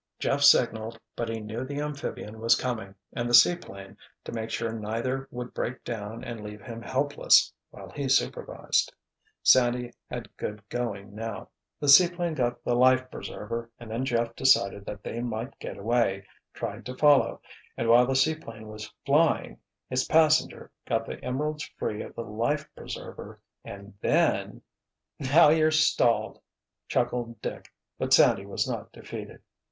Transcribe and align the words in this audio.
Jeff 0.17 0.41
signaled, 0.41 0.99
but 1.15 1.29
he 1.29 1.39
knew 1.39 1.63
the 1.63 1.79
amphibian 1.79 2.39
was 2.39 2.55
coming, 2.55 2.95
and 3.13 3.29
the 3.29 3.35
seaplane, 3.35 3.95
to 4.23 4.31
make 4.31 4.49
sure 4.49 4.73
neither 4.73 5.27
would 5.29 5.53
break 5.53 5.83
down 5.83 6.23
and 6.23 6.41
leave 6.41 6.59
him 6.61 6.81
helpless—while 6.81 7.91
he 7.91 8.09
supervised," 8.09 8.91
Sandy 9.43 9.93
had 10.09 10.35
good 10.37 10.67
going 10.69 11.13
now, 11.13 11.49
"the 11.79 11.87
seaplane 11.87 12.33
got 12.33 12.63
the 12.63 12.73
life 12.73 13.11
preserver, 13.11 13.69
and 13.79 13.91
then 13.91 14.03
Jeff 14.03 14.35
decided 14.35 14.85
that 14.87 15.03
they 15.03 15.21
might 15.21 15.59
get 15.59 15.77
away, 15.77 16.25
tried 16.51 16.83
to 16.87 16.97
follow—and 16.97 17.87
while 17.87 18.07
the 18.07 18.15
seaplane 18.15 18.69
was 18.69 18.91
flying, 19.05 19.59
its 19.91 20.03
passenger 20.03 20.71
got 20.87 21.05
the 21.05 21.23
emeralds 21.23 21.69
free 21.77 22.01
of 22.01 22.15
the 22.15 22.23
life 22.23 22.67
preserver, 22.75 23.39
and 23.63 23.93
then——" 24.01 24.63
"Now 25.19 25.49
you're 25.49 25.69
stalled," 25.69 26.41
chuckled 26.87 27.39
Dick, 27.39 27.71
but 27.99 28.13
Sandy 28.13 28.47
was 28.47 28.67
not 28.67 28.91
defeated. 28.91 29.43